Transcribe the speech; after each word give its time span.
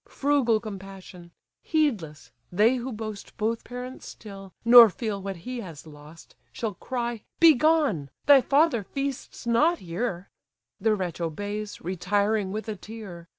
Frugal 0.09 0.59
compassion! 0.59 1.29
Heedless, 1.61 2.31
they 2.51 2.77
who 2.77 2.91
boast 2.91 3.37
Both 3.37 3.63
parents 3.63 4.07
still, 4.07 4.51
nor 4.65 4.89
feel 4.89 5.21
what 5.21 5.35
he 5.45 5.59
has 5.59 5.85
lost, 5.85 6.33
Shall 6.51 6.73
cry, 6.73 7.21
'Begone! 7.39 8.09
thy 8.25 8.41
father 8.41 8.83
feasts 8.83 9.45
not 9.45 9.77
here:' 9.77 10.31
The 10.79 10.95
wretch 10.95 11.21
obeys, 11.21 11.81
retiring 11.81 12.51
with 12.51 12.67
a 12.67 12.75
tear. 12.75 13.27